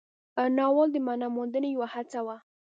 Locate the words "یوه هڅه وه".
1.75-2.37